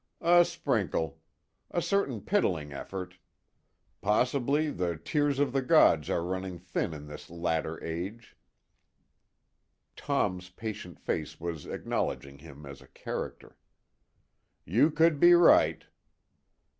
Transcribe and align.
"A 0.19 0.43
sprinkle. 0.45 1.21
A 1.69 1.79
certain 1.79 2.21
piddling 2.21 2.73
effort. 2.73 3.17
Possibly 4.01 4.71
the 4.71 4.97
tears 4.97 5.37
of 5.37 5.53
the 5.53 5.61
gods 5.61 6.09
are 6.09 6.23
running 6.23 6.57
thin 6.57 6.91
in 6.91 7.05
this 7.05 7.29
latter 7.29 7.79
age." 7.83 8.35
Tom's 9.95 10.49
patient 10.49 10.99
face 10.99 11.39
was 11.39 11.67
acknowledging 11.67 12.39
him 12.39 12.65
as 12.65 12.81
a 12.81 12.87
Character. 12.87 13.57
"You 14.65 14.89
could 14.89 15.19
be 15.19 15.35
right." 15.35 15.85